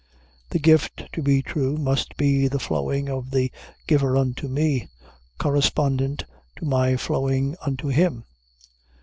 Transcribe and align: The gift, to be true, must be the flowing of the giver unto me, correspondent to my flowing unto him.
The 0.49 0.57
gift, 0.57 1.03
to 1.13 1.21
be 1.21 1.43
true, 1.43 1.77
must 1.77 2.17
be 2.17 2.47
the 2.47 2.57
flowing 2.57 3.07
of 3.07 3.29
the 3.29 3.51
giver 3.85 4.17
unto 4.17 4.47
me, 4.47 4.87
correspondent 5.37 6.25
to 6.55 6.65
my 6.65 6.97
flowing 6.97 7.55
unto 7.63 7.89
him. 7.89 8.23